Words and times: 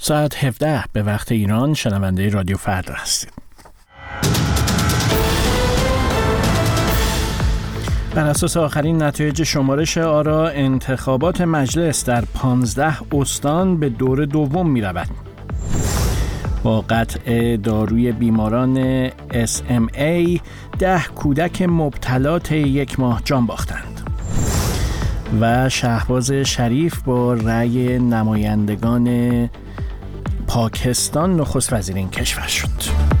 ساعت 0.00 0.44
17 0.44 0.84
به 0.92 1.02
وقت 1.02 1.32
ایران 1.32 1.74
شنونده 1.74 2.28
رادیو 2.28 2.56
فردا 2.56 2.94
هستید. 2.94 3.32
بر 8.14 8.26
اساس 8.26 8.56
آخرین 8.56 9.02
نتایج 9.02 9.42
شمارش 9.42 9.98
آرا 9.98 10.48
انتخابات 10.48 11.40
مجلس 11.40 12.04
در 12.04 12.24
15 12.34 12.96
استان 13.12 13.80
به 13.80 13.88
دور 13.88 14.24
دوم 14.24 14.70
می 14.70 14.80
رود. 14.80 15.08
با 16.62 16.80
قطع 16.80 17.56
داروی 17.56 18.12
بیماران 18.12 19.08
SMA 19.30 20.40
ده 20.78 21.02
کودک 21.14 21.62
مبتلات 21.62 22.52
یک 22.52 23.00
ماه 23.00 23.22
جان 23.24 23.46
باختند 23.46 24.10
و 25.40 25.68
شهباز 25.68 26.32
شریف 26.32 27.02
با 27.02 27.34
رأی 27.34 27.98
نمایندگان 27.98 29.08
پاکستان 30.48 31.36
نخست 31.36 31.72
وزیر 31.72 31.96
این 31.96 32.10
کشور 32.10 32.46
شد. 32.46 33.17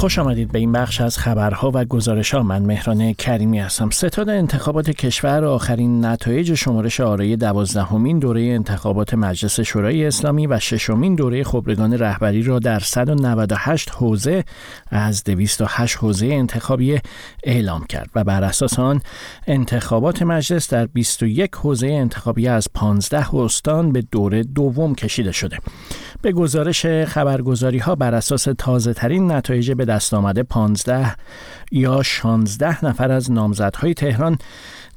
خوش 0.00 0.18
آمدید 0.18 0.52
به 0.52 0.58
این 0.58 0.72
بخش 0.72 1.00
از 1.00 1.18
خبرها 1.18 1.70
و 1.74 1.84
گزارش 1.84 2.34
ها 2.34 2.42
من 2.42 2.62
مهران 2.62 3.12
کریمی 3.12 3.58
هستم. 3.58 3.90
ستاد 3.90 4.28
انتخابات 4.28 4.90
کشور 4.90 5.44
آخرین 5.44 6.04
نتایج 6.04 6.54
شمارش 6.54 7.00
آرای 7.00 7.36
دوازدهمین 7.36 8.18
دوره 8.18 8.42
انتخابات 8.42 9.14
مجلس 9.14 9.60
شورای 9.60 10.06
اسلامی 10.06 10.46
و 10.46 10.58
ششمین 10.58 11.14
دوره 11.14 11.44
خبرگان 11.44 11.98
رهبری 11.98 12.42
را 12.42 12.58
در 12.58 12.78
198 12.78 13.90
حوزه 13.90 14.44
از 14.90 15.24
208 15.24 15.96
حوزه 15.96 16.26
انتخابی 16.26 16.98
اعلام 17.44 17.84
کرد 17.84 18.10
و 18.14 18.24
بر 18.24 18.44
اساس 18.44 18.78
آن 18.78 19.00
انتخابات 19.46 20.22
مجلس 20.22 20.70
در 20.70 20.86
21 20.86 21.50
حوزه 21.54 21.86
انتخابی 21.86 22.48
از 22.48 22.68
15 22.74 23.34
استان 23.34 23.92
به 23.92 24.02
دوره 24.02 24.42
دوم 24.42 24.94
کشیده 24.94 25.32
شده. 25.32 25.58
به 26.22 26.32
گزارش 26.32 26.86
خبرگزاری 26.86 27.78
ها 27.78 27.94
بر 27.94 28.14
اساس 28.14 28.48
تازه 28.58 28.92
ترین 28.92 29.32
نتایج 29.32 29.72
به 29.72 29.84
دست 29.84 30.14
آمده 30.14 30.42
15 30.42 31.14
یا 31.72 32.02
16 32.02 32.84
نفر 32.84 33.12
از 33.12 33.32
نامزدهای 33.32 33.94
تهران 33.94 34.38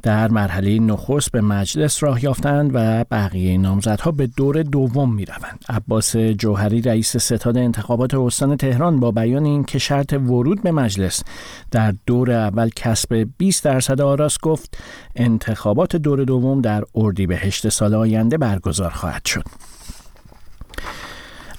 در 0.03 0.31
مرحله 0.31 0.79
نخست 0.79 1.31
به 1.31 1.41
مجلس 1.41 2.03
راه 2.03 2.23
یافتند 2.23 2.71
و 2.73 3.05
بقیه 3.11 3.57
نامزدها 3.57 4.11
به 4.11 4.27
دور 4.27 4.63
دوم 4.63 5.13
می 5.13 5.25
روند. 5.25 5.65
عباس 5.69 6.15
جوهری 6.17 6.81
رئیس 6.81 7.17
ستاد 7.17 7.57
انتخابات 7.57 8.13
استان 8.13 8.57
تهران 8.57 8.99
با 8.99 9.11
بیان 9.11 9.45
این 9.45 9.63
که 9.63 9.79
شرط 9.79 10.13
ورود 10.13 10.63
به 10.63 10.71
مجلس 10.71 11.23
در 11.71 11.93
دور 12.05 12.31
اول 12.31 12.69
کسب 12.75 13.27
20 13.37 13.63
درصد 13.63 14.01
آراس 14.01 14.37
گفت 14.41 14.77
انتخابات 15.15 15.95
دور 15.95 16.23
دوم 16.23 16.61
در 16.61 16.83
اردیبهشت 16.95 17.69
سال 17.69 17.95
آینده 17.95 18.37
برگزار 18.37 18.89
خواهد 18.89 19.25
شد. 19.25 19.43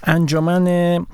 انجمن 0.06 1.06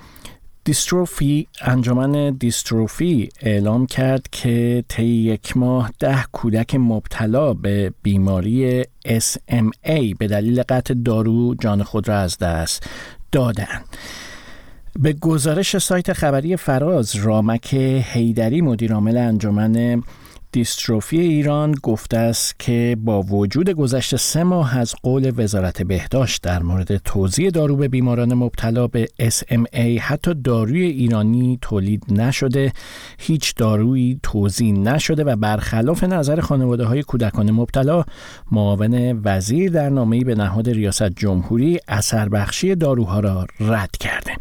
دیستروفی 0.64 1.46
انجمن 1.60 2.30
دیستروفی 2.30 3.28
اعلام 3.40 3.86
کرد 3.86 4.26
که 4.32 4.84
طی 4.88 5.04
یک 5.04 5.56
ماه 5.56 5.90
ده 5.98 6.24
کودک 6.32 6.74
مبتلا 6.74 7.54
به 7.54 7.92
بیماری 8.02 8.82
SMA 9.06 10.14
به 10.18 10.26
دلیل 10.28 10.62
قطع 10.62 10.94
دارو 10.94 11.54
جان 11.54 11.82
خود 11.82 12.08
را 12.08 12.18
از 12.18 12.38
دست 12.38 12.86
دادند. 13.32 13.84
به 14.98 15.12
گزارش 15.12 15.78
سایت 15.78 16.12
خبری 16.12 16.56
فراز 16.56 17.16
رامک 17.16 17.74
هیدری 18.12 18.60
مدیرعامل 18.60 19.16
انجمن 19.16 20.02
دیستروفی 20.52 21.20
ایران 21.20 21.74
گفته 21.82 22.16
است 22.16 22.58
که 22.58 22.96
با 23.00 23.22
وجود 23.22 23.70
گذشت 23.70 24.16
سه 24.16 24.44
ماه 24.44 24.78
از 24.78 24.94
قول 25.02 25.32
وزارت 25.36 25.82
بهداشت 25.82 26.42
در 26.42 26.62
مورد 26.62 26.96
توزیع 26.96 27.50
دارو 27.50 27.76
به 27.76 27.88
بیماران 27.88 28.34
مبتلا 28.34 28.86
به 28.86 29.08
SMA 29.22 29.78
حتی 30.00 30.34
داروی 30.34 30.82
ایرانی 30.82 31.58
تولید 31.62 32.04
نشده 32.08 32.72
هیچ 33.18 33.54
دارویی 33.56 34.20
توزیع 34.22 34.72
نشده 34.72 35.24
و 35.24 35.36
برخلاف 35.36 36.04
نظر 36.04 36.40
خانواده 36.40 36.84
های 36.84 37.02
کودکان 37.02 37.50
مبتلا 37.50 38.04
معاون 38.52 39.20
وزیر 39.24 39.70
در 39.70 39.88
نامه‌ای 39.88 40.24
به 40.24 40.34
نهاد 40.34 40.70
ریاست 40.70 41.10
جمهوری 41.10 41.78
اثر 41.88 42.28
بخشی 42.28 42.74
داروها 42.74 43.20
را 43.20 43.46
رد 43.60 43.96
کرده. 44.00 44.32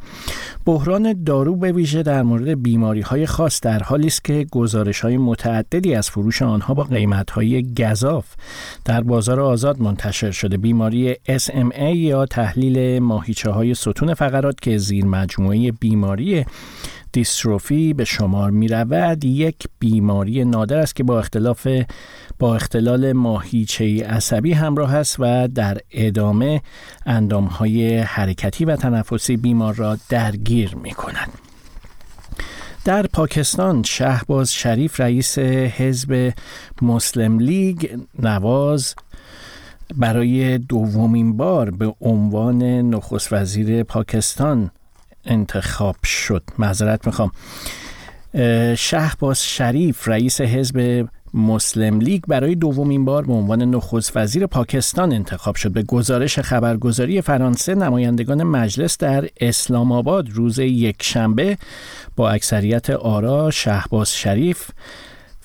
بحران 0.69 1.23
دارو 1.23 1.55
به 1.55 1.71
ویژه 1.71 2.03
در 2.03 2.23
مورد 2.23 2.63
بیماری 2.63 3.01
های 3.01 3.25
خاص 3.25 3.61
در 3.61 3.83
حالی 3.83 4.07
است 4.07 4.23
که 4.23 4.45
گزارش 4.51 4.99
های 4.99 5.17
متعددی 5.17 5.95
از 5.95 6.09
فروش 6.09 6.41
آنها 6.41 6.73
با 6.73 6.83
قیمت 6.83 7.31
های 7.31 7.73
گذاف 7.73 8.35
در 8.85 9.01
بازار 9.01 9.39
آزاد 9.39 9.81
منتشر 9.81 10.31
شده. 10.31 10.57
بیماری 10.57 11.13
SMA 11.13 11.95
یا 11.95 12.25
تحلیل 12.25 12.99
ماهیچه 12.99 13.49
های 13.49 13.73
ستون 13.73 14.13
فقرات 14.13 14.61
که 14.61 14.77
زیر 14.77 15.05
مجموعه 15.05 15.71
بیماری 15.71 16.45
دیستروفی 17.11 17.93
به 17.93 18.05
شمار 18.05 18.51
می 18.51 18.67
رود 18.67 19.25
یک 19.25 19.55
بیماری 19.79 20.45
نادر 20.45 20.77
است 20.77 20.95
که 20.95 21.03
با 21.03 21.19
اختلاف 21.19 21.67
با 22.39 22.55
اختلال 22.55 23.13
ماهیچه 23.13 24.05
عصبی 24.05 24.53
همراه 24.53 24.95
است 24.95 25.15
و 25.19 25.47
در 25.47 25.77
ادامه 25.91 26.61
اندامهای 27.05 27.97
حرکتی 27.97 28.65
و 28.65 28.75
تنفسی 28.75 29.37
بیمار 29.37 29.75
را 29.75 29.97
درگیر 30.09 30.75
می 30.75 30.91
کند. 30.91 31.29
در 32.85 33.07
پاکستان 33.07 33.83
شهباز 33.83 34.53
شریف 34.53 34.99
رئیس 34.99 35.39
حزب 35.39 36.33
مسلم 36.81 37.39
لیگ 37.39 37.99
نواز 38.19 38.95
برای 39.95 40.57
دومین 40.57 41.37
بار 41.37 41.71
به 41.71 41.95
عنوان 42.01 42.63
نخست 42.63 43.33
وزیر 43.33 43.83
پاکستان 43.83 44.71
انتخاب 45.25 45.95
شد 46.03 46.43
معذرت 46.59 47.07
می‌خوام 47.07 47.31
شهباز 48.75 49.45
شریف 49.45 50.07
رئیس 50.07 50.41
حزب 50.41 51.07
مسلم 51.33 51.99
لیگ 51.99 52.23
برای 52.27 52.55
دومین 52.55 53.05
بار 53.05 53.25
به 53.25 53.33
عنوان 53.33 53.61
نخست 53.61 54.17
وزیر 54.17 54.45
پاکستان 54.45 55.13
انتخاب 55.13 55.55
شد. 55.55 55.71
به 55.71 55.83
گزارش 55.83 56.39
خبرگزاری 56.39 57.21
فرانسه 57.21 57.75
نمایندگان 57.75 58.43
مجلس 58.43 58.97
در 58.97 59.29
اسلام 59.39 59.91
آباد 59.91 60.29
روز 60.29 60.59
یک 60.59 61.03
شنبه 61.03 61.57
با 62.15 62.29
اکثریت 62.29 62.89
آرا 62.89 63.51
شهباز 63.51 64.15
شریف 64.15 64.69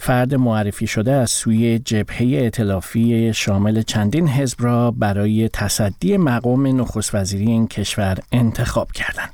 فرد 0.05 0.35
معرفی 0.35 0.87
شده 0.87 1.13
از 1.13 1.31
سوی 1.31 1.79
جبهه 1.79 2.45
اطلافی 2.47 3.33
شامل 3.35 3.83
چندین 3.83 4.29
حزب 4.29 4.57
را 4.61 4.91
برای 4.91 5.49
تصدی 5.49 6.17
مقام 6.17 6.81
نخست 6.81 7.15
وزیری 7.15 7.47
این 7.47 7.69
کشور 7.69 8.19
انتخاب 8.33 8.93
کردند. 8.93 9.31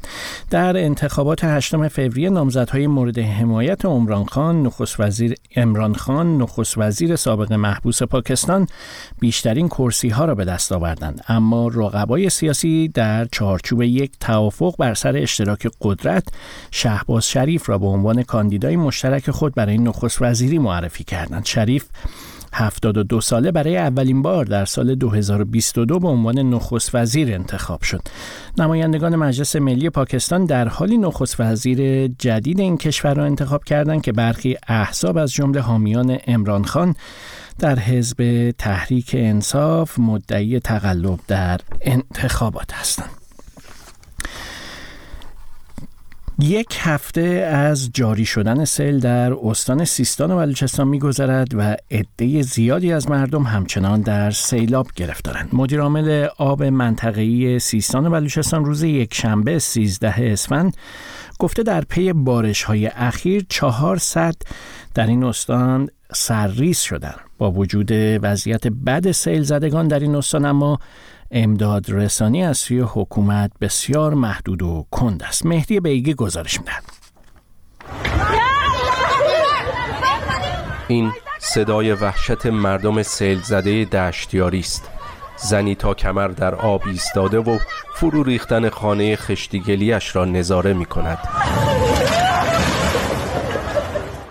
در 0.51 0.77
انتخابات 0.77 1.45
8 1.45 1.89
فوریه 1.89 2.31
نامزدهای 2.31 2.87
مورد 2.87 3.19
حمایت 3.19 3.85
عمران 3.85 4.25
خان 4.25 4.63
نخست 4.63 5.01
وزیر 5.01 5.35
امران 5.57 5.95
خان 5.95 6.39
نخست 6.39 6.79
وزیر 6.79 7.17
سابق 7.17 7.53
محبوس 7.53 8.03
پاکستان 8.03 8.67
بیشترین 9.21 9.69
کرسی 9.69 10.09
ها 10.09 10.25
را 10.25 10.35
به 10.35 10.45
دست 10.45 10.73
آوردند 10.73 11.25
اما 11.29 11.69
رقبای 11.69 12.31
سیاسی 12.31 12.89
در 12.89 13.25
چارچوب 13.33 13.83
یک 13.83 14.13
توافق 14.21 14.75
بر 14.79 14.95
سر 14.95 15.17
اشتراک 15.17 15.69
قدرت 15.81 16.25
شهباز 16.71 17.29
شریف 17.29 17.69
را 17.69 17.79
به 17.79 17.87
عنوان 17.87 18.23
کاندیدای 18.23 18.77
مشترک 18.77 19.31
خود 19.31 19.55
برای 19.55 19.79
نخست 19.79 20.23
وزیری 20.23 20.59
معرفی 20.60 21.04
کردند 21.04 21.44
شریف 21.44 21.84
72 22.53 23.21
ساله 23.21 23.50
برای 23.50 23.76
اولین 23.76 24.22
بار 24.22 24.44
در 24.44 24.65
سال 24.65 24.94
2022 24.94 25.98
به 25.98 26.09
عنوان 26.09 26.38
نخست 26.38 26.94
وزیر 26.94 27.34
انتخاب 27.34 27.82
شد. 27.82 28.00
نمایندگان 28.59 29.16
مجلس 29.16 29.56
ملی 29.56 29.91
پاکستان 29.91 30.44
در 30.44 30.69
حالی 30.69 30.98
نخست 30.98 31.41
وزیر 31.41 32.09
جدید 32.09 32.60
این 32.60 32.76
کشور 32.76 33.15
را 33.15 33.25
انتخاب 33.25 33.65
کردند 33.65 34.03
که 34.03 34.12
برخی 34.12 34.56
احزاب 34.69 35.16
از 35.16 35.32
جمله 35.32 35.60
حامیان 35.60 36.19
امران 36.26 36.65
خان 36.65 36.94
در 37.59 37.78
حزب 37.78 38.50
تحریک 38.59 39.10
انصاف 39.19 39.98
مدعی 39.98 40.60
تقلب 40.60 41.21
در 41.28 41.60
انتخابات 41.80 42.72
هستند. 42.72 43.20
یک 46.42 46.77
هفته 46.81 47.21
از 47.53 47.91
جاری 47.95 48.25
شدن 48.25 48.65
سیل 48.65 49.01
در 49.01 49.33
استان 49.33 49.84
سیستان 49.84 50.31
و 50.31 50.37
بلوچستان 50.37 50.89
میگذرد 50.89 51.54
و 51.54 51.77
عده 51.91 52.42
زیادی 52.42 52.92
از 52.92 53.10
مردم 53.10 53.42
همچنان 53.42 54.01
در 54.01 54.31
سیلاب 54.31 54.87
گرفتارند. 54.97 55.48
مدیر 55.53 55.81
عامل 55.81 56.28
آب 56.39 56.63
منطقه‌ای 56.63 57.59
سیستان 57.59 58.07
و 58.07 58.10
بلوچستان 58.10 58.65
روز 58.65 58.83
یک 58.83 59.15
شنبه 59.15 59.59
13 59.59 60.15
اسفند 60.19 60.77
گفته 61.39 61.63
در 61.63 61.81
پی 61.81 62.13
بارش 62.13 62.63
های 62.63 62.87
اخیر 62.87 63.47
400 63.48 64.34
در 64.95 65.07
این 65.07 65.25
استان 65.25 65.89
سرریز 66.13 66.78
شدند. 66.78 67.21
با 67.39 67.51
وجود 67.51 67.91
وضعیت 68.22 68.66
بد 68.66 69.10
سیل 69.10 69.42
زدگان 69.42 69.89
در 69.89 70.01
این 70.01 70.16
استان 70.16 70.45
اما 70.45 70.78
امداد 71.30 71.84
رسانی 71.88 72.44
از 72.44 72.59
سوی 72.59 72.80
حکومت 72.80 73.50
بسیار 73.60 74.15
محدود 74.15 74.62
و 74.62 74.86
کند 74.91 75.22
است. 75.22 75.47
مهدی 75.47 75.80
بیگی 75.80 76.15
گزارش 76.15 76.59
می‌دهد. 76.59 76.84
این 80.88 81.12
صدای 81.38 81.92
وحشت 81.92 82.47
مردم 82.47 83.03
سیل 83.03 83.41
زده 83.41 83.84
دشتیاری 83.84 84.60
است. 84.60 84.91
زنی 85.36 85.74
تا 85.74 85.94
کمر 85.94 86.28
در 86.28 86.54
آب 86.54 86.82
ایستاده 86.86 87.38
و 87.38 87.59
فرو 87.94 88.22
ریختن 88.22 88.68
خانه 88.68 89.16
خشتیگلیش 89.16 90.16
را 90.16 90.24
نظاره 90.24 90.72
می 90.72 90.84
کند 90.84 91.18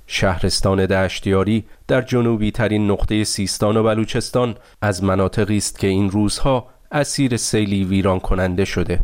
شهرستان 0.07 0.85
دشتیاری 0.85 1.65
در 1.87 2.01
جنوبی 2.01 2.51
ترین 2.51 2.91
نقطه 2.91 3.23
سیستان 3.23 3.77
و 3.77 3.83
بلوچستان 3.83 4.55
از 4.81 5.03
مناطقی 5.03 5.57
است 5.57 5.79
که 5.79 5.87
این 5.87 6.09
روزها 6.09 6.67
اسیر 6.91 7.37
سیلی 7.37 7.83
ویران 7.83 8.19
کننده 8.19 8.65
شده. 8.65 8.99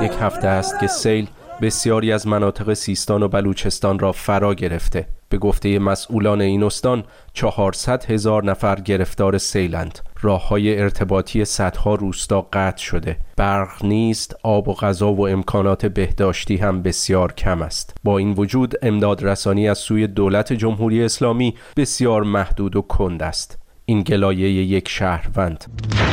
یک 0.00 0.12
هفته 0.20 0.48
است 0.48 0.80
که 0.80 0.86
سیل 0.86 1.28
بسیاری 1.62 2.12
از 2.12 2.26
مناطق 2.26 2.74
سیستان 2.74 3.22
و 3.22 3.28
بلوچستان 3.28 3.98
را 3.98 4.12
فرا 4.12 4.54
گرفته. 4.54 5.06
به 5.28 5.38
گفته 5.38 5.78
مسئولان 5.78 6.40
این 6.40 6.62
استان 6.62 7.04
400 7.32 8.04
هزار 8.04 8.44
نفر 8.44 8.80
گرفتار 8.80 9.38
سیلند. 9.38 9.98
راه 10.22 10.48
های 10.48 10.80
ارتباطی 10.80 11.44
صدها 11.44 11.94
روستا 11.94 12.48
قطع 12.52 12.82
شده. 12.82 13.16
برق 13.36 13.84
نیست 13.84 14.36
آب 14.42 14.68
و 14.68 14.74
غذا 14.74 15.12
و 15.12 15.28
امکانات 15.28 15.86
بهداشتی 15.86 16.56
هم 16.56 16.82
بسیار 16.82 17.32
کم 17.32 17.62
است. 17.62 17.94
با 18.04 18.18
این 18.18 18.32
وجود 18.32 18.74
امداد 18.82 19.24
رسانی 19.24 19.68
از 19.68 19.78
سوی 19.78 20.06
دولت 20.06 20.52
جمهوری 20.52 21.04
اسلامی 21.04 21.54
بسیار 21.76 22.22
محدود 22.22 22.76
و 22.76 22.82
کند 22.82 23.22
است. 23.22 23.63
این 23.86 24.02
گلایه 24.02 24.48
یک 24.48 24.88
شهروند. 24.88 25.64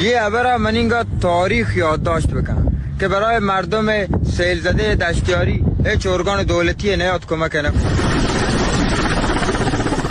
یه 0.02 0.18
ابرا 0.22 0.58
من 0.58 0.76
اینگاه 0.76 1.06
تاریخ 1.22 1.78
یادداشت 1.78 2.28
بکنم 2.28 2.72
که 3.00 3.08
برای 3.08 3.40
مردم 3.40 3.86
سیل 4.24 4.60
زده 4.60 4.96
دشتیاری 4.96 5.66
هیچ 5.86 6.08
ارگان 6.08 6.44
دولتی 6.44 6.96
نیاد 6.96 7.26
کمک 7.26 7.56
نکنه. 7.56 8.11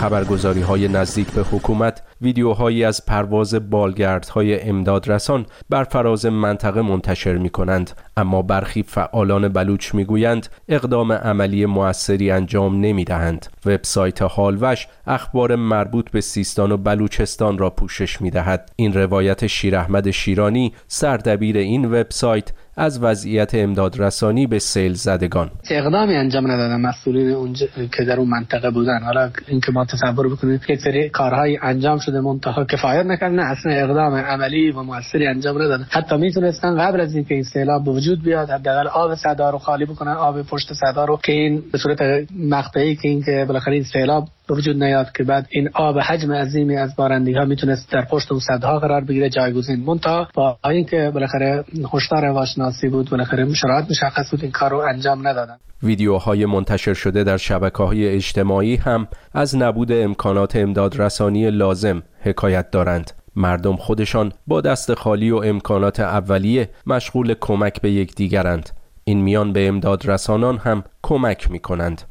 خبرگزاری 0.01 0.61
های 0.61 0.87
نزدیک 0.87 1.31
به 1.31 1.41
حکومت 1.41 2.01
ویدیوهایی 2.21 2.83
از 2.83 3.05
پرواز 3.05 3.69
بالگردهای 3.69 4.61
امداد 4.61 5.11
رسان 5.11 5.45
بر 5.69 5.83
فراز 5.83 6.25
منطقه 6.25 6.81
منتشر 6.81 7.37
می 7.37 7.49
کنند 7.49 7.91
اما 8.17 8.41
برخی 8.41 8.83
فعالان 8.83 9.47
بلوچ 9.47 9.93
می 9.93 10.05
گویند 10.05 10.47
اقدام 10.69 11.11
عملی 11.11 11.65
موثری 11.65 12.31
انجام 12.31 12.81
نمی 12.81 13.03
دهند 13.03 13.45
وبسایت 13.65 14.21
هالوش 14.21 14.87
اخبار 15.07 15.55
مربوط 15.55 16.11
به 16.11 16.21
سیستان 16.21 16.71
و 16.71 16.77
بلوچستان 16.77 17.57
را 17.57 17.69
پوشش 17.69 18.21
می 18.21 18.29
دهد 18.31 18.71
این 18.75 18.93
روایت 18.93 19.47
شیر 19.47 19.75
احمد 19.75 20.11
شیرانی 20.11 20.73
سردبیر 20.87 21.57
این 21.57 21.85
وبسایت 21.85 22.51
از 22.77 23.03
وضعیت 23.03 23.55
امداد 23.55 24.01
رسانی 24.01 24.47
به 24.47 24.59
سیل 24.59 24.93
زدگان. 24.93 25.51
اقدامی 25.69 26.15
انجام 26.15 26.51
ندادن 26.51 26.81
مسئولین 26.81 27.29
اونجا 27.29 27.65
که 27.97 28.03
در 28.03 28.19
اون 28.19 28.29
منطقه 28.29 28.69
بودن. 28.69 29.03
حالا 29.03 29.29
اینکه 29.47 29.71
ما 29.71 29.85
تصور 29.85 30.29
بکنید 30.29 30.65
که 30.65 30.75
سری 30.75 31.09
کارهای 31.09 31.59
انجام 31.61 31.99
شده 31.99 32.21
منتها 32.21 32.65
کفایت 32.65 33.05
نکردن 33.05 33.39
اصلا 33.39 33.71
اقدام 33.71 34.15
عملی 34.15 34.71
و 34.71 34.83
موثری 34.83 35.27
انجام 35.27 35.61
ندادن. 35.61 35.87
حتی 35.89 36.17
می‌تونستن 36.17 36.77
قبل 36.77 37.01
از 37.01 37.15
اینکه 37.15 37.33
این 37.33 37.43
سیلاب 37.43 37.83
به 37.83 37.91
وجود 37.91 38.23
بیاد 38.23 38.49
حداقل 38.49 38.87
آب 38.87 39.15
صدا 39.15 39.49
رو 39.49 39.57
خالی 39.57 39.85
بکنن 39.85 40.11
آب 40.11 40.41
پشت 40.41 40.73
صدا 40.73 41.05
رو 41.05 41.19
که 41.23 41.31
این 41.31 41.63
به 41.71 41.77
صورت 41.77 42.27
مقطعی 42.39 42.95
که 42.95 43.07
اینکه 43.07 43.45
بالاخره 43.47 43.73
این 43.73 43.83
سیلاب 43.83 44.27
به 44.47 44.55
وجود 44.55 44.83
نیاد 44.83 45.11
که 45.11 45.23
بعد 45.23 45.47
این 45.49 45.69
آب 45.73 45.99
حجم 45.99 46.31
عظیمی 46.31 46.77
از 46.77 46.95
بارندگی 46.95 47.35
ها 47.35 47.45
می‌تونست 47.45 47.91
در 47.91 48.05
پشت 48.05 48.31
اون 48.31 48.41
صدها 48.41 48.79
قرار 48.79 49.01
بگیره 49.01 49.29
جایگزین 49.29 49.79
مونتا 49.79 50.27
با 50.33 50.57
اینکه 50.65 51.11
بالاخره 51.13 51.63
هشدار 51.93 52.25
هواشناسی 52.25 52.89
بود 52.89 53.09
بالاخره 53.09 53.53
شرایط 53.53 53.85
مشخص 53.89 54.31
بود 54.31 54.43
این 54.43 54.51
کار 54.51 54.71
رو 54.71 54.77
انجام 54.77 55.27
ندادن. 55.27 55.57
ویدیوهای 55.83 56.45
منتشر 56.45 56.93
شده 56.93 57.23
در 57.23 57.37
شبکه 57.37 57.83
های 57.83 58.09
اجتماعی 58.09 58.75
هم 58.75 59.07
از 59.33 59.55
نبود 59.55 59.91
امکانات 59.91 60.55
امداد 60.55 61.01
رسانی 61.01 61.51
لازم 61.51 62.03
حکایت 62.21 62.71
دارند. 62.71 63.11
مردم 63.35 63.75
خودشان 63.75 64.31
با 64.47 64.61
دست 64.61 64.93
خالی 64.93 65.31
و 65.31 65.35
امکانات 65.35 65.99
اولیه 65.99 66.69
مشغول 66.87 67.35
کمک 67.41 67.81
به 67.81 67.91
یکدیگرند. 67.91 68.69
این 69.11 69.21
میان 69.21 69.53
به 69.53 69.67
امداد 69.67 70.09
رسانان 70.09 70.57
هم 70.57 70.83
کمک 71.03 71.51
می 71.51 71.59
کنند 71.59 72.01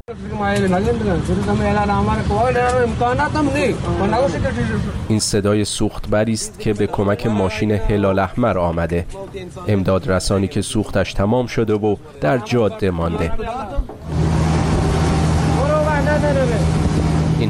این 5.09 5.19
صدای 5.19 5.65
سوخت 5.65 6.15
است 6.15 6.61
که 6.61 6.73
به 6.73 6.87
کمک 6.87 7.27
ماشین 7.27 7.71
هلال 7.71 8.19
احمر 8.19 8.59
آمده. 8.59 9.07
امداد 9.69 10.11
رسانی 10.11 10.49
که 10.49 10.63
سوختش 10.63 11.13
تمام 11.13 11.47
شده 11.47 11.75
و 11.75 11.97
در 12.21 12.39
جاده 12.39 12.91
مانده. 12.91 13.33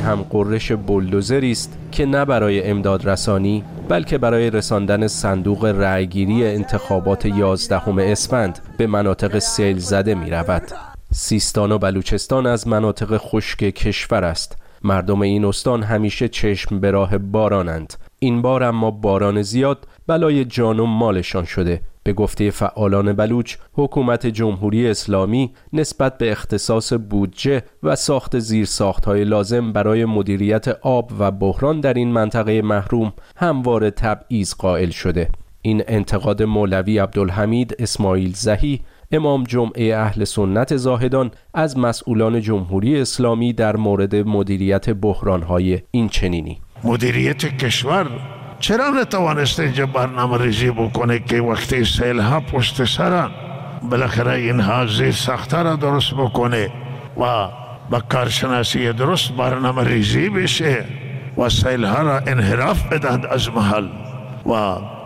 هم 0.00 0.26
قررش 0.30 0.72
بلدوزری 0.72 1.52
است 1.52 1.78
که 1.92 2.06
نه 2.06 2.24
برای 2.24 2.62
امداد 2.62 3.08
رسانی 3.08 3.64
بلکه 3.88 4.18
برای 4.18 4.50
رساندن 4.50 5.06
صندوق 5.06 5.64
رأیگیری 5.64 6.46
انتخابات 6.46 7.26
11 7.26 8.10
اسفند 8.12 8.58
به 8.76 8.86
مناطق 8.86 9.38
سیل 9.38 9.78
زده 9.78 10.14
می 10.14 10.30
رود. 10.30 10.62
سیستان 11.12 11.72
و 11.72 11.78
بلوچستان 11.78 12.46
از 12.46 12.68
مناطق 12.68 13.16
خشک 13.16 13.58
کشور 13.58 14.24
است. 14.24 14.56
مردم 14.82 15.20
این 15.20 15.44
استان 15.44 15.82
همیشه 15.82 16.28
چشم 16.28 16.80
به 16.80 16.90
راه 16.90 17.18
بارانند. 17.18 17.94
این 18.18 18.42
بار 18.42 18.62
اما 18.62 18.90
باران 18.90 19.42
زیاد 19.42 19.86
بلای 20.06 20.44
جان 20.44 20.80
و 20.80 20.86
مالشان 20.86 21.44
شده 21.44 21.80
به 22.02 22.12
گفته 22.12 22.50
فعالان 22.50 23.12
بلوچ 23.12 23.56
حکومت 23.72 24.26
جمهوری 24.26 24.88
اسلامی 24.88 25.50
نسبت 25.72 26.18
به 26.18 26.30
اختصاص 26.32 26.92
بودجه 26.92 27.62
و 27.82 27.96
ساخت 27.96 29.04
های 29.04 29.24
لازم 29.24 29.72
برای 29.72 30.04
مدیریت 30.04 30.68
آب 30.68 31.10
و 31.18 31.30
بحران 31.30 31.80
در 31.80 31.94
این 31.94 32.12
منطقه 32.12 32.62
محروم 32.62 33.12
همواره 33.36 33.90
تبعیض 33.90 34.54
قائل 34.54 34.90
شده. 34.90 35.28
این 35.62 35.82
انتقاد 35.88 36.42
مولوی 36.42 36.98
عبدالحمید 36.98 37.76
اسماعیل 37.78 38.32
زهی 38.34 38.80
امام 39.12 39.44
جمعه 39.44 39.96
اهل 39.96 40.24
سنت 40.24 40.76
زاهدان 40.76 41.30
از 41.54 41.78
مسئولان 41.78 42.40
جمهوری 42.40 43.00
اسلامی 43.00 43.52
در 43.52 43.76
مورد 43.76 44.16
مدیریت 44.16 44.86
های 45.48 45.80
این 45.90 46.08
چنینی 46.08 46.60
مدیریت 46.84 47.58
کشور 47.58 48.39
چرا 48.60 48.90
نتوانسته 48.90 49.62
اینجا 49.62 49.86
برنامه 49.86 50.38
ریزی 50.38 50.70
بکنه 50.70 51.18
که 51.18 51.40
وقتی 51.40 51.84
سیل 51.84 52.18
ها 52.20 52.40
پشت 52.40 52.84
سرن؟ 52.84 53.30
بالاخره 53.90 54.32
این 54.32 54.60
حاضی 54.60 55.12
سخته 55.12 55.62
را 55.62 55.76
درست 55.76 56.14
بکنه 56.14 56.70
و 57.16 57.48
با 57.90 58.00
کارشناسی 58.08 58.92
درست 58.92 59.32
برنامه 59.32 59.84
ریزی 59.84 60.28
بشه 60.28 60.84
و 61.38 61.48
سیل 61.48 61.84
ها 61.84 62.02
را 62.02 62.18
انحراف 62.18 62.92
بدهد 62.92 63.26
از 63.26 63.48
محل 63.48 63.88
و 64.46 64.52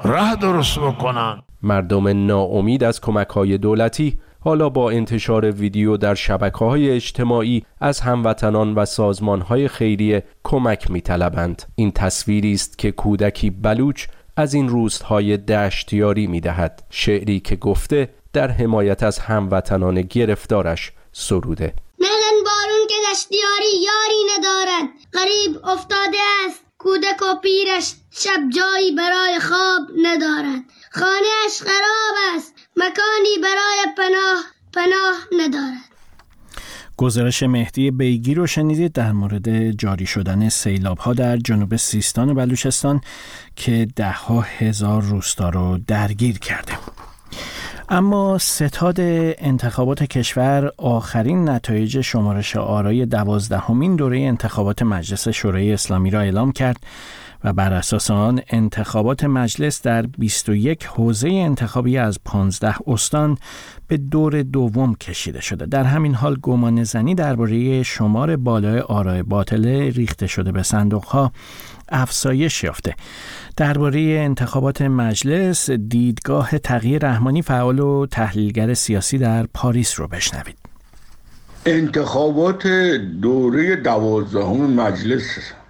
راه 0.04 0.36
درست 0.36 0.78
بکنن. 0.78 1.42
مردم 1.62 2.26
ناامید 2.26 2.84
از 2.84 3.00
کمک 3.00 3.28
های 3.28 3.58
دولتی 3.58 4.18
حالا 4.44 4.68
با 4.68 4.90
انتشار 4.90 5.50
ویدیو 5.50 5.96
در 5.96 6.14
شبکه 6.14 6.58
های 6.58 6.90
اجتماعی 6.90 7.64
از 7.80 8.00
هموطنان 8.00 8.74
و 8.74 8.84
سازمان 8.84 9.40
های 9.40 9.68
خیریه 9.68 10.24
کمک 10.44 10.90
می 10.90 11.00
طلبند. 11.00 11.62
این 11.74 11.92
تصویری 11.92 12.52
است 12.52 12.78
که 12.78 12.92
کودکی 12.92 13.50
بلوچ 13.50 14.06
از 14.36 14.54
این 14.54 14.68
روزهای 14.68 15.36
دشتیاری 15.36 16.26
می 16.26 16.40
دهد. 16.40 16.82
شعری 16.90 17.40
که 17.40 17.56
گفته 17.56 18.08
در 18.32 18.50
حمایت 18.50 19.02
از 19.02 19.18
هموطنان 19.18 20.02
گرفتارش 20.02 20.92
سروده. 21.12 21.74
ملن 21.98 22.44
بارون 22.44 22.86
که 22.88 22.94
دشتیاری 23.12 23.82
یاری 23.84 24.38
ندارد. 24.38 24.88
غریب 25.12 25.66
افتاده 25.66 26.18
است. 26.46 26.60
کودک 26.78 27.22
و 27.22 27.40
پیرش 27.42 27.94
شب 28.10 28.40
جایی 28.56 28.92
برای 28.92 29.38
خواب 29.40 29.82
ندارد. 30.02 30.62
خانهاش 30.92 31.60
خراب 31.60 32.36
است. 32.36 32.53
مکانی 32.76 33.38
برای 33.42 33.94
پناه 33.96 34.44
پناه 34.72 35.44
ندارد. 35.44 35.94
گزارش 36.96 37.42
مهدی 37.42 37.90
بیگی 37.90 38.34
رو 38.34 38.46
شنیدید 38.46 38.92
در 38.92 39.12
مورد 39.12 39.70
جاری 39.70 40.06
شدن 40.06 40.48
سیلاب 40.48 40.98
ها 40.98 41.14
در 41.14 41.36
جنوب 41.36 41.76
سیستان 41.76 42.30
و 42.30 42.34
بلوچستان 42.34 43.00
که 43.56 43.88
ده 43.96 44.12
ها 44.12 44.40
هزار 44.40 45.02
روستا 45.02 45.48
رو 45.48 45.78
درگیر 45.86 46.38
کرده. 46.38 46.72
اما 47.88 48.38
ستاد 48.38 48.96
انتخابات 48.98 50.02
کشور 50.02 50.72
آخرین 50.76 51.48
نتایج 51.48 52.00
شمارش 52.00 52.56
آرای 52.56 53.06
دوازدهمین 53.06 53.96
دوره 53.96 54.20
انتخابات 54.20 54.82
مجلس 54.82 55.28
شورای 55.28 55.72
اسلامی 55.72 56.10
را 56.10 56.20
اعلام 56.20 56.52
کرد. 56.52 56.76
و 57.44 57.52
بر 57.52 57.72
اساس 57.72 58.10
آن 58.10 58.40
انتخابات 58.48 59.24
مجلس 59.24 59.82
در 59.82 60.02
21 60.02 60.84
حوزه 60.84 61.28
انتخابی 61.28 61.98
از 61.98 62.18
15 62.24 62.74
استان 62.86 63.38
به 63.88 63.96
دور 63.96 64.42
دوم 64.42 64.94
کشیده 64.94 65.40
شده. 65.40 65.66
در 65.66 65.84
همین 65.84 66.14
حال 66.14 66.36
گمان 66.42 66.84
زنی 66.84 67.14
درباره 67.14 67.82
شمار 67.82 68.36
بالای 68.36 68.80
آرای 68.80 69.22
باطله 69.22 69.90
ریخته 69.90 70.26
شده 70.26 70.52
به 70.52 70.62
صندوق 70.62 71.04
ها 71.04 71.32
افزایش 71.88 72.64
یافته. 72.64 72.94
درباره 73.56 74.00
انتخابات 74.00 74.82
مجلس 74.82 75.70
دیدگاه 75.70 76.58
تغییر 76.58 77.06
رحمانی 77.06 77.42
فعال 77.42 77.78
و 77.78 78.06
تحلیلگر 78.06 78.74
سیاسی 78.74 79.18
در 79.18 79.46
پاریس 79.54 80.00
رو 80.00 80.08
بشنوید. 80.08 80.56
انتخابات 81.66 82.66
دوره 83.22 83.76
دوازدهم 83.76 84.70
مجلس 84.70 85.24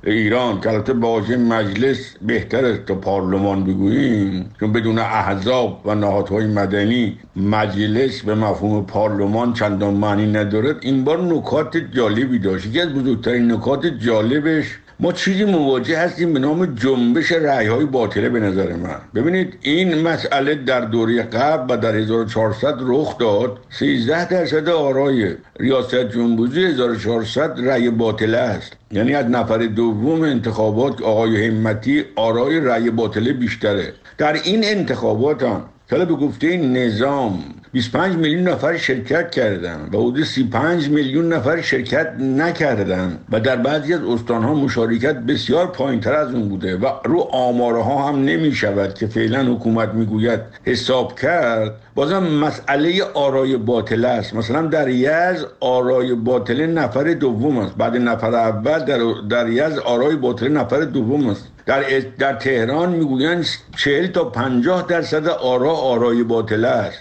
ایران 0.06 0.60
که 0.60 0.70
البته 0.70 0.92
واژه 0.92 1.36
مجلس 1.36 2.14
بهتر 2.22 2.64
است 2.64 2.86
تا 2.86 2.94
پارلمان 2.94 3.64
بگوییم 3.64 4.50
چون 4.60 4.72
بدون 4.72 4.98
احزاب 4.98 5.82
و 5.84 5.94
نهادهای 5.94 6.46
مدنی 6.46 7.18
مجلس 7.36 8.22
به 8.22 8.34
مفهوم 8.34 8.86
پارلمان 8.86 9.52
چندان 9.52 9.94
معنی 9.94 10.26
ندارد. 10.26 10.76
این 10.80 11.04
بار 11.04 11.22
نکات 11.22 11.76
جالبی 11.76 12.38
داشت. 12.38 12.66
یکی 12.66 12.80
از 12.80 12.88
بزرگترین 12.88 13.52
نکات 13.52 13.86
جالبش 13.86 14.78
ما 15.00 15.12
چیزی 15.12 15.44
مواجه 15.44 15.98
هستیم 15.98 16.32
به 16.32 16.38
نام 16.38 16.66
جنبش 16.66 17.32
رعی 17.32 17.66
های 17.66 17.84
باطله 17.84 18.28
به 18.28 18.40
نظر 18.40 18.72
من. 18.72 18.96
ببینید 19.14 19.58
این 19.62 20.02
مسئله 20.02 20.54
در 20.54 20.80
دوره 20.80 21.22
قبل 21.22 21.74
و 21.74 21.76
در 21.76 21.96
1400 21.96 22.74
رخ 22.80 23.18
داد. 23.18 23.58
13 23.70 24.28
درصد 24.28 24.68
آرای 24.68 25.34
ریاست 25.60 25.94
جمهوری 25.94 26.64
1400 26.64 27.60
رأی 27.66 27.90
باطله 27.90 28.38
است. 28.38 28.72
یعنی 28.92 29.14
از 29.14 29.26
نفر 29.26 29.58
دوم 29.58 30.22
انتخابات 30.22 31.02
آقای 31.02 31.46
همتی 31.46 32.04
آرای 32.16 32.60
رأی 32.60 32.90
باطله 32.90 33.32
بیشتره. 33.32 33.92
در 34.18 34.32
این 34.32 34.64
انتخابات 34.64 35.42
هم 35.42 35.64
حالا 35.94 36.04
به 36.04 36.14
گفته 36.14 36.56
نظام 36.56 37.44
25 37.72 38.16
میلیون 38.16 38.48
نفر 38.48 38.76
شرکت 38.76 39.30
کردن 39.30 39.88
و 39.92 39.96
حدود 39.96 40.24
35 40.24 40.88
میلیون 40.88 41.32
نفر 41.32 41.60
شرکت 41.60 42.12
نکردن 42.20 43.18
و 43.32 43.40
در 43.40 43.56
بعضی 43.56 43.94
از 43.94 44.00
استانها 44.00 44.54
مشارکت 44.54 45.14
بسیار 45.14 45.66
پایینتر 45.66 46.12
از 46.12 46.34
اون 46.34 46.48
بوده 46.48 46.76
و 46.76 46.86
رو 47.04 47.20
آمارها 47.20 48.08
هم 48.08 48.24
نمی 48.24 48.52
شود 48.52 48.94
که 48.94 49.06
فعلا 49.06 49.54
حکومت 49.54 49.88
می‌گوید 49.88 50.40
حساب 50.64 51.20
کرد 51.20 51.74
بازم 51.94 52.22
مسئله 52.22 53.04
آرای 53.04 53.56
باطله 53.56 54.08
است. 54.08 54.34
مثلا 54.34 54.62
در 54.66 54.88
یز 54.88 55.44
آرای 55.60 56.14
باطله 56.14 56.66
نفر 56.66 57.04
دوم 57.04 57.58
است. 57.58 57.76
بعد 57.76 57.96
نفر 57.96 58.34
اول 58.34 58.78
در, 58.78 58.98
در 59.30 59.48
یز 59.48 59.78
آرای 59.78 60.16
باطله 60.16 60.48
نفر 60.48 60.80
دوم 60.80 61.28
است. 61.28 61.53
در, 61.66 62.00
در 62.18 62.32
تهران 62.34 62.92
می‌گویند 62.92 63.46
40 63.76 64.06
تا 64.06 64.24
50 64.24 64.86
درصد 64.88 65.28
آرا 65.28 65.72
آرای 65.72 66.22
باطله 66.22 66.68
است. 66.68 66.98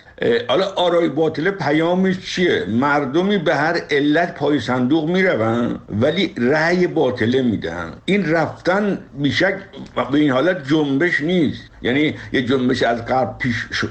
حالا 0.48 0.66
آرای 0.66 1.10
باطله 1.10 1.52
پیامش 1.52 2.20
چیه؟ 2.20 2.66
مردمی 2.68 3.38
به 3.38 3.56
هر 3.56 3.82
علت 3.92 4.36
پای 4.36 4.60
صندوق 4.60 5.10
میرون 5.10 5.80
ولی 5.90 6.34
رأی 6.38 6.88
باطله 6.88 7.42
میدن 7.42 7.94
این 8.06 8.32
رفتن 8.32 9.00
بیشک 9.18 9.56
به 10.12 10.18
این 10.18 10.32
حالت 10.32 10.68
جنبش 10.68 11.22
نیست. 11.22 11.62
یعنی 11.82 12.16
یه 12.34 12.42
جنبش 12.42 12.84
از 12.84 13.06
قبل 13.06 13.38
پیش 13.38 13.86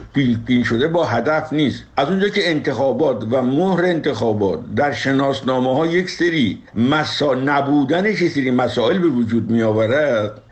پین 0.46 0.64
شده 0.64 0.88
با 0.88 1.04
هدف 1.04 1.52
نیست. 1.52 1.84
از 1.96 2.08
اونجا 2.08 2.28
که 2.28 2.50
انتخابات 2.50 3.26
و 3.30 3.42
مهر 3.42 3.84
انتخابات 3.84 4.74
در 4.76 4.92
شناسنامه 4.92 5.76
ها 5.76 5.86
یک 5.86 6.10
سری 6.10 6.62
مسا 6.74 7.34
نبودنش 7.34 8.22
یک 8.22 8.30
سری 8.30 8.50
مسائل 8.50 8.98
به 8.98 9.08
وجود 9.08 9.50
می 9.50 9.62
آورد 9.62 10.42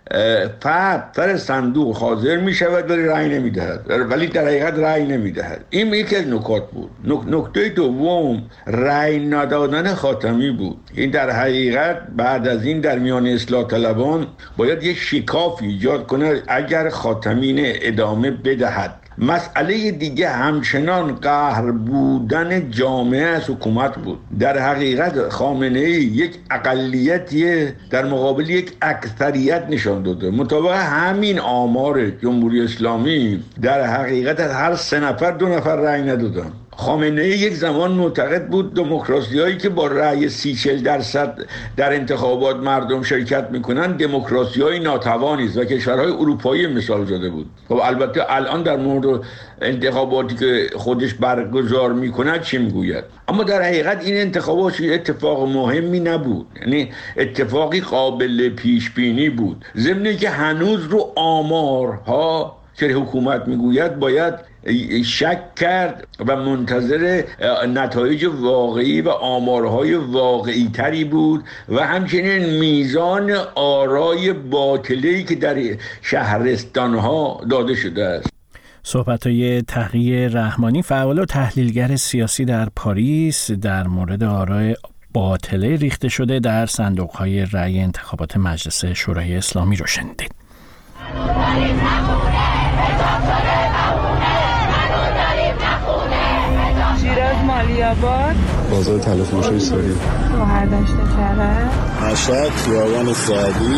فرد 0.60 1.12
سر 1.16 1.36
صندوق 1.36 1.96
حاضر 1.96 2.36
می 2.36 2.54
شود 2.54 2.90
ولی 2.90 3.02
رأی 3.02 3.28
نمی 3.28 3.50
دهد 3.50 3.84
ولی 4.10 4.26
در 4.26 4.44
حقیقت 4.44 4.74
رأی 4.78 5.06
نمی 5.06 5.32
دهد 5.32 5.64
این 5.70 5.94
یکی 5.94 6.16
از 6.16 6.28
نکات 6.28 6.70
بود. 6.70 6.90
نکته 7.26 7.68
دوم 7.68 8.42
رأی 8.66 9.26
ندادن 9.26 9.94
خاتمی 9.94 10.50
بود. 10.50 10.76
این 10.94 11.10
در 11.10 11.30
حقیقت 11.30 12.06
بعد 12.16 12.48
از 12.48 12.64
این 12.64 12.80
در 12.80 12.98
میان 12.98 13.26
اصلاح 13.26 13.66
طلبان 13.66 14.26
باید 14.56 14.82
یک 14.82 14.98
شکاف 14.98 15.62
ایجاد 15.62 16.06
کنه 16.06 16.42
اگر 16.48 16.88
خاتمین 16.88 17.58
ادامه 17.62 18.30
بدهد. 18.30 18.99
مسئله 19.20 19.90
دیگه 19.90 20.28
همچنان 20.28 21.14
قهر 21.14 21.70
بودن 21.70 22.70
جامعه 22.70 23.26
از 23.26 23.50
حکومت 23.50 23.94
بود. 23.98 24.18
در 24.38 24.58
حقیقت 24.58 25.28
خامنه 25.28 25.78
ای 25.78 25.92
یک 26.02 26.34
اقلیتی 26.50 27.66
در 27.90 28.04
مقابل 28.04 28.50
یک 28.50 28.72
اکثریت 28.82 29.66
نشان 29.70 30.02
داده. 30.02 30.30
مطابق 30.30 30.72
همین 30.72 31.38
آمار 31.38 32.10
جمهوری 32.10 32.64
اسلامی 32.64 33.42
در 33.62 33.86
حقیقت 33.86 34.40
هر 34.40 34.74
سه 34.74 35.00
نفر 35.00 35.30
دو 35.30 35.48
نفر 35.48 35.76
رأی 35.76 36.02
ندادن. 36.02 36.52
خامنه 36.80 37.28
یک 37.28 37.54
زمان 37.54 37.92
معتقد 37.92 38.46
بود 38.46 38.74
دموکراسی 38.74 39.38
هایی 39.40 39.56
که 39.56 39.68
با 39.68 39.86
رأی 39.86 40.28
سی 40.28 40.54
چل 40.54 40.76
درصد 40.76 41.38
در 41.76 41.92
انتخابات 41.92 42.56
مردم 42.56 43.02
شرکت 43.02 43.48
می‌کنن 43.50 43.96
دموکراسی 43.96 44.62
های 44.62 44.78
ناتوانی 44.78 45.46
است 45.46 45.56
و 45.56 45.64
کشورهای 45.64 46.12
اروپایی 46.12 46.66
مثال 46.66 47.04
زده 47.04 47.30
بود. 47.30 47.46
خب 47.68 47.80
البته 47.82 48.20
الان 48.28 48.62
در 48.62 48.76
مورد 48.76 49.20
انتخاباتی 49.62 50.34
که 50.34 50.66
خودش 50.76 51.14
برگزار 51.14 51.92
می‌کنه 51.92 52.38
چی 52.38 52.58
می‌گوید؟ 52.58 53.04
اما 53.28 53.42
در 53.42 53.62
حقیقت 53.62 54.04
این 54.04 54.16
انتخابات 54.16 54.80
اتفاق 54.80 55.48
مهمی 55.48 56.00
نبود. 56.00 56.46
یعنی 56.60 56.90
اتفاقی 57.16 57.80
قابل 57.80 58.48
پیش 58.48 58.90
بینی 58.90 59.30
بود. 59.30 59.64
ضمن 59.76 60.16
که 60.16 60.30
هنوز 60.30 60.84
رو 60.84 61.12
آمارها 61.16 62.56
که 62.74 62.86
حکومت 62.86 63.48
می‌گوید 63.48 63.98
باید 63.98 64.49
شک 65.04 65.54
کرد 65.54 66.08
و 66.26 66.36
منتظر 66.36 67.22
نتایج 67.68 68.24
واقعی 68.24 69.00
و 69.00 69.08
آمارهای 69.08 69.94
واقعی 69.94 70.70
تری 70.74 71.04
بود 71.04 71.44
و 71.68 71.86
همچنین 71.86 72.58
میزان 72.58 73.30
آرای 73.54 74.32
باطلی 74.32 75.24
که 75.24 75.34
در 75.34 75.56
شهرستان 76.02 76.94
ها 76.94 77.40
داده 77.50 77.74
شده 77.74 78.04
است 78.04 78.30
صحبت 78.82 79.26
های 79.26 79.62
تحقیه 79.62 80.28
رحمانی 80.28 80.82
فعال 80.82 81.18
و 81.18 81.24
تحلیلگر 81.24 81.96
سیاسی 81.96 82.44
در 82.44 82.68
پاریس 82.76 83.50
در 83.50 83.86
مورد 83.86 84.22
آرای 84.22 84.76
باطله 85.12 85.76
ریخته 85.76 86.08
شده 86.08 86.40
در 86.40 86.66
صندوق 86.66 87.10
های 87.10 87.46
رأی 87.52 87.80
انتخابات 87.80 88.36
مجلس 88.36 88.84
شورای 88.84 89.36
اسلامی 89.36 89.76
رو 89.76 89.86
شنیدید. 89.86 90.34
علی 97.48 97.82
آباد 97.82 98.36
بازار 98.70 98.98
تلفروش 98.98 99.46
های 99.46 99.60
ساری 99.60 99.94
هر 100.48 100.64
داشته 100.64 100.96
کرد 100.96 101.70
مشهد 102.12 102.50
خیابان 102.50 103.14
سعدی. 103.14 103.76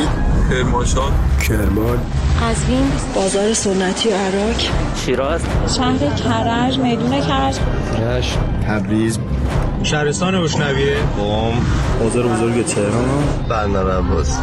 کرمانشاه. 0.50 1.12
کرمان. 1.48 1.98
قزوین. 2.42 2.92
بازار 3.14 3.54
سنتی 3.54 4.08
و 4.08 4.12
عراق. 4.12 4.56
شیراز. 4.96 5.40
شهر 5.76 5.98
کرج 5.98 6.78
میدون 6.78 7.20
کرج. 7.20 7.56
رشت 8.00 8.38
تبریز. 8.68 9.18
شهرستان 9.82 10.42
بشنویه 10.42 10.96
قم 10.96 11.52
بازار 12.00 12.26
بزرگ 12.28 12.64
تهران. 12.64 13.24
بندر 13.48 13.98
عباس. 13.98 14.38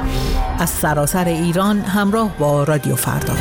از 0.60 0.70
سراسر 0.70 1.26
ایران 1.26 1.80
همراه 1.80 2.32
با 2.40 2.64
رادیو 2.64 2.96
فردا. 2.96 3.34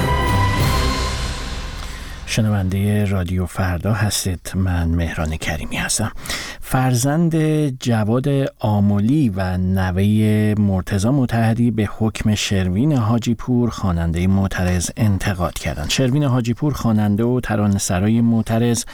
شنونده 2.29 3.05
رادیو 3.05 3.47
فردا 3.47 3.93
هستید. 3.93 4.53
من 4.55 4.89
مهران 4.89 5.37
کریمی 5.37 5.77
هستم. 5.77 6.13
فرزند 6.61 7.37
جواد 7.83 8.29
آمولی 8.59 9.29
و 9.29 9.57
نوه 9.57 10.55
مرتزا 10.59 11.13
متحدی 11.13 11.71
به 11.71 11.89
حکم 11.99 12.35
شروین 12.35 12.93
حاجی 12.93 13.35
پور 13.35 13.71
خواننده 13.71 14.27
معترض 14.27 14.91
انتقاد 14.97 15.55
کردند. 15.55 15.91
شروین 15.91 16.25
حاجی 16.25 16.55
پور 16.55 16.73
خواننده 16.73 17.25
و 17.25 17.41
ترانه‌سرای 17.41 18.21
معترض 18.21 18.85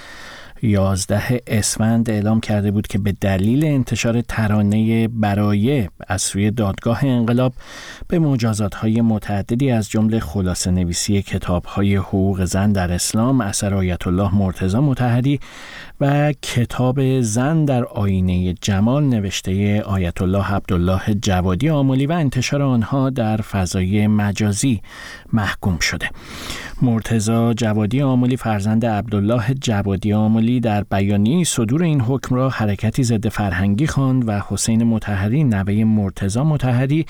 11 0.65 1.41
اسفند 1.47 2.11
اعلام 2.11 2.41
کرده 2.41 2.71
بود 2.71 2.87
که 2.87 2.99
به 2.99 3.13
دلیل 3.13 3.65
انتشار 3.65 4.21
ترانه 4.21 5.09
برایه 5.09 5.91
از 6.09 6.23
سوی 6.23 6.51
دادگاه 6.51 7.05
انقلاب 7.05 7.53
به 8.09 8.19
مجازات 8.19 8.75
های 8.75 9.01
متعددی 9.01 9.71
از 9.71 9.91
جمله 9.91 10.21
خلاصه 10.21 10.71
نویسی 10.71 11.23
کتاب 11.23 11.65
های 11.65 11.97
حقوق 11.97 12.45
زن 12.45 12.73
در 12.73 12.93
اسلام 12.93 13.41
اثر 13.41 13.75
آیت 13.75 14.07
الله 14.07 14.35
مرتضی 14.35 14.79
متحدی 14.79 15.41
و 16.01 16.33
کتاب 16.33 17.21
زن 17.21 17.65
در 17.65 17.85
آینه 17.85 18.53
جمال 18.53 19.05
نوشته 19.05 19.83
آیت 19.83 20.23
الله 20.23 20.55
عبدالله 20.55 21.15
جوادی 21.23 21.69
آمولی 21.69 22.07
و 22.07 22.13
انتشار 22.13 22.63
آنها 22.63 23.11
در 23.11 23.37
فضای 23.37 24.07
مجازی 24.07 24.83
محکوم 25.33 25.79
شده. 25.79 26.11
مرتزا 26.83 27.55
جوادی 27.55 28.03
آمولی 28.03 28.37
فرزند 28.37 28.87
عبدالله 28.87 29.55
جوادی 29.55 30.13
در 30.61 30.85
بیانیه 30.85 31.45
صدور 31.45 31.83
این 31.83 32.01
حکم 32.01 32.35
را 32.35 32.49
حرکتی 32.49 33.03
ضد 33.03 33.29
فرهنگی 33.29 33.87
خواند 33.87 34.29
و 34.29 34.43
حسین 34.49 34.85
متحری 34.85 35.45
نوه 35.45 35.85
مرتزا 35.85 36.45
متحری 36.45 37.07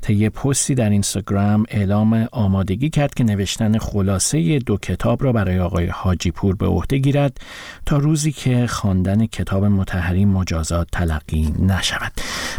طی 0.00 0.28
پستی 0.28 0.74
در 0.74 0.90
اینستاگرام 0.90 1.64
اعلام 1.68 2.28
آمادگی 2.32 2.90
کرد 2.90 3.14
که 3.14 3.24
نوشتن 3.24 3.78
خلاصه 3.78 4.58
دو 4.58 4.76
کتاب 4.76 5.24
را 5.24 5.32
برای 5.32 5.60
آقای 5.60 5.86
حاجی 5.86 6.30
پور 6.30 6.56
به 6.56 6.66
عهده 6.66 6.98
گیرد 6.98 7.40
تا 7.86 7.96
روزی 7.96 8.32
که 8.32 8.66
خواندن 8.66 9.26
کتاب 9.26 9.64
متحری 9.64 10.24
مجازات 10.24 10.88
تلقی 10.92 11.54
نشود. 11.58 12.12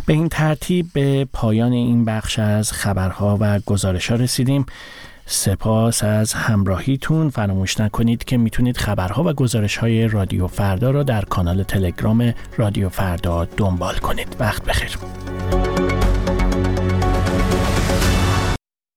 به 0.05 0.13
این 0.13 0.29
ترتیب 0.29 0.89
به 0.93 1.27
پایان 1.33 1.71
این 1.71 2.05
بخش 2.05 2.39
از 2.39 2.71
خبرها 2.71 3.37
و 3.41 3.59
گزارش 3.59 4.11
ها 4.11 4.15
رسیدیم. 4.15 4.65
سپاس 5.31 6.03
از 6.03 6.33
همراهیتون. 6.33 7.29
فراموش 7.29 7.79
نکنید 7.79 8.23
که 8.23 8.37
می‌تونید 8.37 8.77
خبرها 8.77 9.23
و 9.23 9.33
گزارش 9.33 9.77
های 9.77 10.07
رادیو 10.07 10.47
فردا 10.47 10.91
را 10.91 11.03
در 11.03 11.21
کانال 11.21 11.63
تلگرام 11.63 12.33
رادیو 12.57 12.89
فردا 12.89 13.45
دنبال 13.45 13.95
کنید. 13.95 14.35
وقت 14.39 14.65
بخیر. 14.65 14.97